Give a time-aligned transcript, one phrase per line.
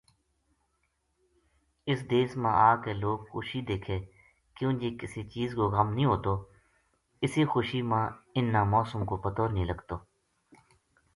[1.87, 3.97] اِ س دیس ما آ کے لوک خوشی دیکھے
[4.55, 8.01] کیوں جے کسے چیز کو غم نیہہ ہوتواسی خوشی ما
[8.35, 9.97] اِن نا موسم کو پتو نہ لگو